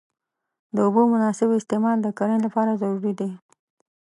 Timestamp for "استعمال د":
1.59-2.07